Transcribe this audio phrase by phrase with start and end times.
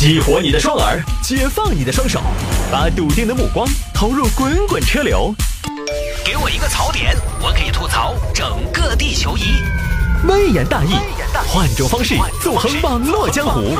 [0.00, 2.22] 激活你的双耳，解放你的双手，
[2.72, 5.34] 把笃定的目光投入滚滚车流。
[6.24, 9.42] 给我一个槽点，我可以吐槽整个地球仪。
[10.26, 10.94] 微言大义，
[11.46, 13.76] 换种方式纵横网络江湖。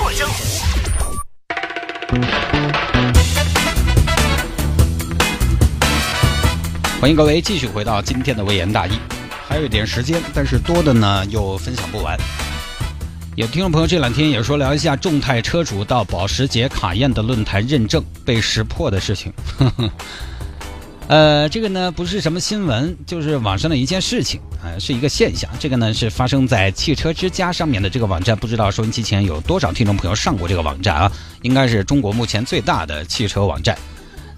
[7.00, 8.98] 欢迎各位继续回到今天的微言大义，
[9.48, 12.14] 还有一点时间，但是多的呢又分享不完。
[13.36, 19.32] 有听众朋友这两天也说聊一下众泰车主到保时捷卡宴的论坛认证被识破的事情。
[21.06, 25.48] 呃，这个呢不是什么新闻，就是网上的一件事情啊、是一个现象。
[25.58, 31.12] 这个呢是发生在汽车之家上面的这个网站，不知道收音机前有多少听众朋友上过这个网站啊？
[31.42, 33.78] 应该是中国目前最大的汽车网站。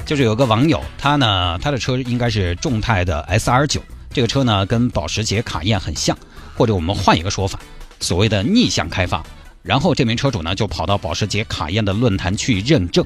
[0.05, 6.17] 就是有个网友，他呢他的车应该是众泰的 S R 九，这个车呢跟保时捷卡宴很像，
[6.57, 7.59] 或者我们换一个说法。
[8.03, 9.25] 所谓的逆向开发，
[9.63, 13.03] 然后这名车主呢就跑到保时捷卡宴的论坛去认证。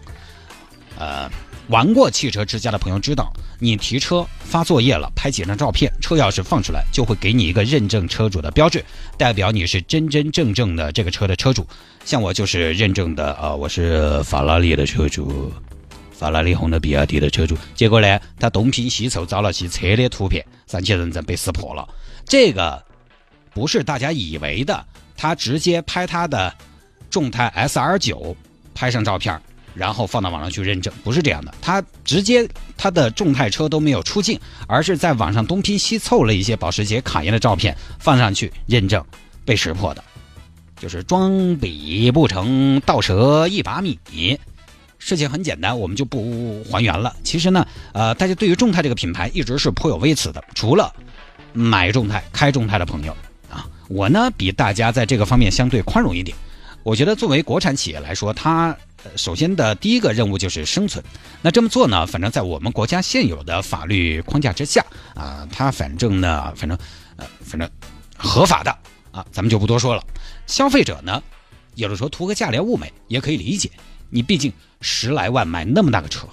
[0.98, 1.30] 呃，
[1.68, 3.30] 玩过汽车之家的朋友知道，
[3.60, 8.82] 你提车发作业了，拍几张照片，车钥匙放出来，就会给你一个认证车主的标志，
[9.18, 11.66] 代表你是真真正正的这个车的车主。
[12.04, 15.52] 像我就是认证的啊、我是法拉利的车主。
[16.18, 21.86] 法拉利、红的、比亚迪的车主，结果呢，他东拼西凑找了些车的图片，上去认证被识破了。
[22.24, 22.82] 这个
[23.56, 24.84] 不是大家以为的，
[25.16, 26.54] 他直接拍他的
[27.08, 28.36] 众泰 S R 九
[28.74, 29.40] 拍上照片，
[29.74, 31.54] 然后放到网上去认证，不是这样的。
[31.62, 32.46] 他直接
[32.76, 39.02] 他的众泰车都没有出镜，而是在网上东拼西凑了一些保时捷卡宴的照片放上去认证，
[39.46, 40.04] 被识破的。
[40.78, 43.98] 就是装比不成，倒蛇一把米。
[44.98, 47.16] 事情很简单，我们就不还原了。
[47.24, 50.92] 其实呢，呃，大家对于众泰这个品牌一直是颇有微词的，除了
[51.54, 53.16] 买众泰、开众泰的朋友，
[53.88, 56.36] 我呢比大家在这个方面相对宽容一点。
[56.82, 58.76] 我觉得作为国产企业来说，它、
[59.16, 61.04] 首先的第一个任务就是生存。
[61.42, 64.84] 那这么做呢，反正在我们国家现有的法律框架之下
[65.14, 66.78] 啊，它反正呢，反正
[67.16, 67.68] 呃，反正
[68.16, 68.70] 合法的
[69.10, 70.04] 啊，咱们就不多说了。
[70.46, 71.20] 消费者呢，
[71.74, 73.70] 有的时候图个价廉物美也可以理解。
[74.08, 76.28] 你毕竟十来万买那么大个车，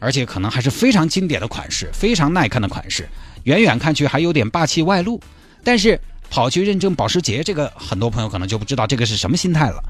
[0.00, 3.08] 而且可能还是非常经典的款式，非常耐看的款式，
[3.44, 5.20] 远远看去还有点霸气外露。
[5.62, 6.00] 但是
[6.30, 9.82] 跑去认证保时捷，这个很多朋友可能就不知道这个是什么心态了。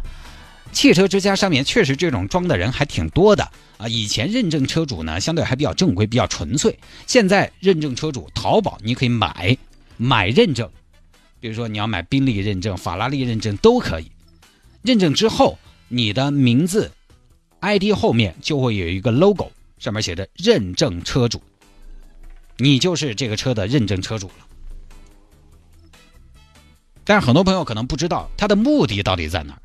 [0.72, 3.88] 汽车之家上面确实这种装的人还挺多的啊。
[3.88, 6.78] 以前认证车主呢，相对还比较正规，比较纯粹。
[7.06, 9.56] 现在认证车主，淘宝你可以买
[9.97, 10.70] 买认证，
[11.41, 14.10] 比如说你要买宾利认证、法拉利认证都可以。
[14.82, 15.58] 认证之后。
[15.88, 16.91] 你的名字
[17.60, 21.41] ID 后面就会有一个 logo，上面写着“认证车主”，
[22.58, 24.45] 你就是这个车的认证车主了。
[27.06, 29.58] 但是很多朋友可能不知道它的目的到底在哪儿，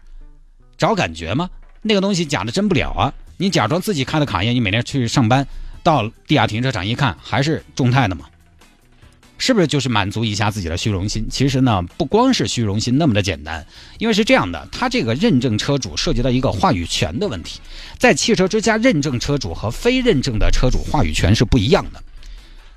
[0.77, 1.49] 找感觉吗？
[1.81, 3.13] 那个东西假的真不了啊！
[3.37, 5.47] 你假装自己开的卡宴，你每天去上班，
[5.81, 8.25] 到地下停车场一看，还是众泰的嘛？
[9.39, 11.25] 是不是就是满足一下自己的虚荣心？
[11.31, 13.65] 其实呢，不光是虚荣心那么的简单，
[13.97, 17.59] 因为是这样的，它这个认证车主涉及到一个话语权的问题，
[17.97, 22.03] 在汽车之家认证车主和非认证的车主话语权是不一样的。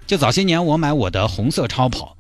[0.07, 2.17] 就早些年我买我的红色超跑，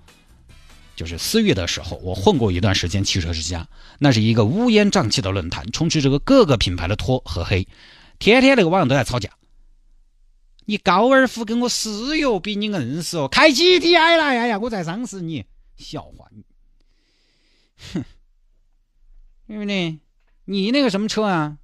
[0.96, 3.68] 就是思域的时候，我混过一段时间汽车之家，
[3.98, 7.66] 那是一个乌烟瘴气的论坛，充斥着各个品牌的托和黑，
[8.18, 9.30] 天天那个网友都在吵架。
[10.66, 15.44] 你高尔夫跟我思域比你硬是哦，开 GTI 了，哎呀，我再伤死你，
[15.76, 16.44] 笑话你，
[17.92, 18.04] 哼，
[19.46, 19.98] 对不对？
[20.46, 21.58] 你那个什么车啊？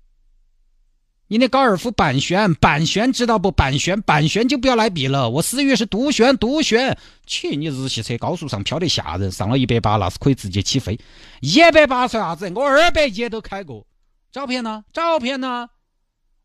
[1.30, 3.52] 你那高尔夫板旋，板旋知道不？
[3.52, 5.30] 板旋，板旋就不要来比了。
[5.30, 6.98] 我思域是独旋，独旋。
[7.24, 10.98] 去你日系车高速上飘得吓人，上了一百八那是可以直接起飞。
[11.40, 12.50] 一百八算啥子？
[12.52, 13.86] 我二百一都开过。
[14.32, 14.84] 照片呢？
[14.92, 15.68] 照片呢？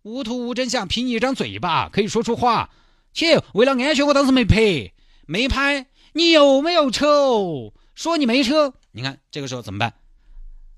[0.03, 2.69] 无图无真相，凭一张嘴巴可以说出话。
[3.11, 4.93] 切，为了安全，我当时没拍，
[5.25, 5.87] 没拍。
[6.13, 7.73] 你有没有车哦？
[7.95, 9.95] 说你没车，你看这个时候怎么办？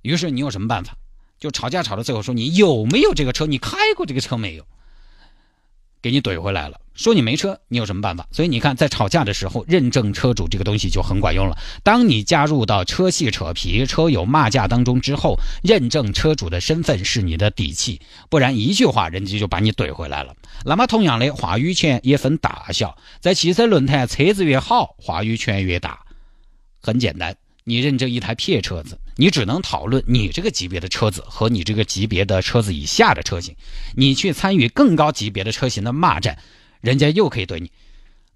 [0.01, 0.95] 于是你有什么办法？
[1.40, 3.45] 就吵架吵到最后，说你有没有这个车？
[3.45, 4.66] 你开过这个车没有？
[6.01, 6.80] 给你怼回来了。
[6.94, 8.28] 说你没车，你有什么办法？
[8.31, 11.56] 所以你看，在吵架的时候，认证车主这个东西就很管用了。
[11.84, 20.36] 当你加入到车系扯皮、车友骂架当中之后，认证车主的身份是你的底气，不然一句话，人家就把你怼回来了。
[20.66, 26.00] 那么，同样的话语权也分大小，在汽车论坛，车子越好，话语权越大。
[26.81, 33.56] 很简单，你认证一台撇车子，你只能讨论你这个级别的车子和你这个级别的车子以下的车型，
[33.96, 36.38] 你去参与更高级别的车型的骂战。
[36.80, 37.72] 人家又可以对你，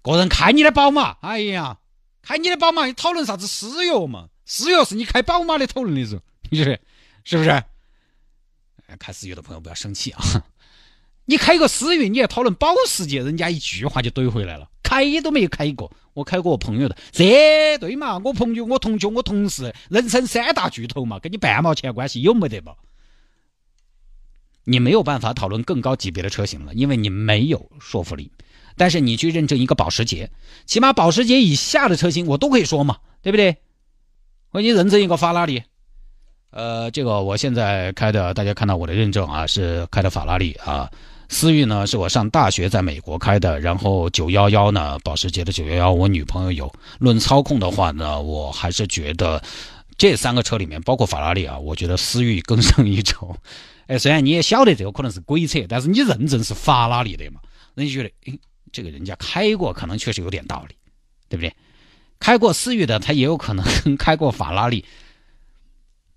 [0.02, 1.78] 个人开你的宝马，哎呀，
[2.20, 4.28] 开你的宝马，你讨论啥子思域嘛？
[4.44, 6.78] 思域是你开宝马的讨论的时候，你觉得
[7.24, 7.62] 是不是？
[8.98, 10.20] 开思域的朋友不要生气啊！
[11.24, 14.68] 你开个思域，你要讨论保时捷，人家一句话就怼回来了。
[14.92, 18.18] 开都没有开过，我开过我朋友的，这对嘛？
[18.18, 22.74] 我朋友、我同学、我同事，人生三大巨头嘛，跟你半毛钱关系有没得嘛？
[24.64, 28.30] 你没有办法讨论更高级别的车型了，因为你没有说服力。
[28.76, 30.30] 但是你去认证一个保时捷，
[30.66, 33.56] 起码保时捷以下的车型我都可以说嘛，对不对？
[34.50, 35.62] 我给你认证一个法拉利，
[36.50, 40.90] 呃，这个我现在开的，大家看到我的认证啊，是开的法拉利啊。
[41.32, 46.70] 思域呢是我上大学在美国开的，然后九幺幺呢，保时捷的九幺幺，我女朋友有。
[46.98, 49.42] 论操控的话呢，我还是觉得
[49.96, 53.34] 这三个车里面，包括法拉利啊，我觉得思域更胜一筹。
[53.88, 57.40] 哎，虽然你也晓得这个可能是鬼扯，但是你认证是法拉利的嘛，
[57.74, 58.38] 人家觉得，哎，
[58.70, 60.74] 这个人家开过，可能确实有点道理，
[61.30, 61.50] 对不对？
[62.20, 63.64] 开过思域的，他也有可能
[63.96, 64.84] 开过法拉利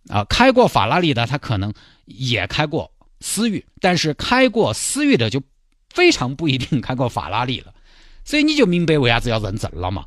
[0.09, 1.73] 啊，开过法拉利的，他可能
[2.03, 2.91] 也开过。
[3.19, 5.41] 思域，但是开过思域的就
[5.89, 7.73] 非常不一定开过法拉利了，
[8.23, 10.05] 所以你就明白为啥子要认证了嘛？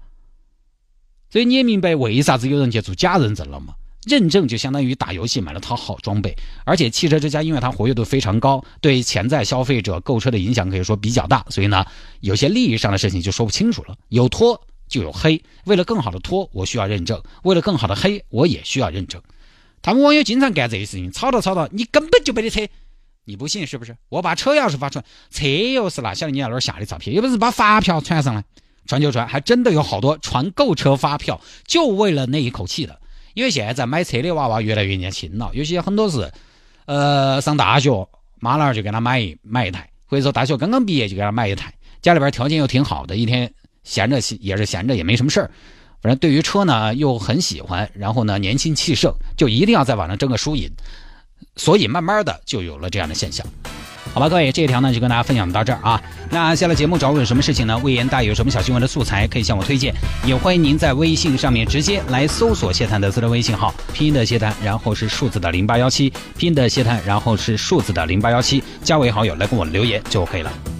[1.31, 3.75] 所以你也明白为啥子有人去做假认证了嘛？
[4.07, 6.35] 认证就相当于打游戏买了套好装备，
[6.65, 11.85] 而且汽车之家因为它活跃度非常高，对潜在消费者购车的影响可以说比较大，所以呢，
[12.21, 13.97] 有些利益上的事情就说不清楚了。
[14.09, 14.59] 有托
[14.89, 19.21] 就有黑，为了更好的托，我需要认证；为了更好的黑，我也需要认证。
[19.83, 22.67] 他们网友经常干这些事情，吵到吵到，你根本就没得车。
[23.29, 23.95] 你不信是不是？
[24.09, 28.43] 我把车钥匙发出来，车钥匙拿下来，你那儿下的照片，有本事把发票传上来，
[28.87, 32.99] 传就传，还真的有好多传购车发票，就为了那一口气的。
[33.35, 36.33] 因为现在买车的娃娃越来越年轻了，有些很多是，
[36.87, 38.09] 呃，上大学，
[38.41, 41.71] 妈老汉儿就给他买买一台，或者说大学刚刚毕业就给他买一台，
[42.01, 43.53] 家里边条件又挺好的，一天
[43.85, 45.51] 闲着也是闲着，也没什么事儿，
[46.01, 50.73] 反正对于车呢又很喜欢，然后呢年轻气盛，就一定要在网上争个输赢。
[51.57, 53.45] 所以慢慢的就有了这样的现象，
[54.15, 56.01] 好吧，各位，这一条呢就跟大家分享到这儿啊。
[56.31, 57.79] 那下了节目找我有什么事情呢？
[57.79, 59.95] 魏延大有什么小新闻的素材可以向我推荐，
[60.25, 70.78] 也欢迎您在微信上面直接来搜索谢探的私人微信号，拼音的谢探，然后是数字的零八幺七，拼音的谢探，然后是数字的零八幺七，加为好友来跟我留言就可以了。